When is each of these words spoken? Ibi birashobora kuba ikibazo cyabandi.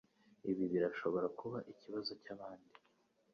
Ibi 0.49 0.63
birashobora 0.73 1.27
kuba 1.39 1.57
ikibazo 1.71 2.11
cyabandi. 2.23 2.75